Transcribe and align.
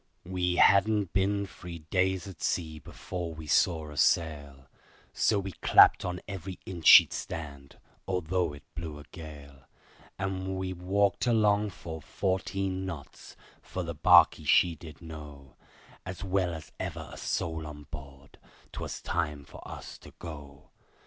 We 0.25 0.55
hadn't 0.55 1.13
been 1.13 1.45
three 1.45 1.77
days 1.77 2.25
at 2.27 2.41
sea 2.41 2.79
before 2.79 3.35
we 3.35 3.45
saw 3.45 3.91
a 3.91 3.97
sail, 3.97 4.65
So 5.13 5.37
we 5.37 5.51
clapped 5.51 6.03
on 6.03 6.21
every 6.27 6.57
inch 6.65 6.87
she'd 6.87 7.13
stand, 7.13 7.77
although 8.07 8.51
it 8.53 8.63
blew 8.73 8.97
a 8.97 9.03
gale, 9.11 9.67
And 10.17 10.57
we 10.57 10.73
walked 10.73 11.27
along 11.27 11.69
full 11.69 12.01
fourteen 12.01 12.83
knots, 12.83 13.35
for 13.61 13.83
the 13.83 13.93
barkie 13.93 14.43
she 14.47 14.73
did 14.73 15.03
know, 15.03 15.55
As 16.03 16.23
well 16.23 16.51
as 16.55 16.71
ever 16.79 17.07
a 17.13 17.17
soul 17.17 17.67
on 17.67 17.83
board, 17.91 18.39
'twas 18.71 19.03
time 19.03 19.45
for 19.45 19.61
us 19.67 19.99
to 19.99 20.13
go. 20.17 20.71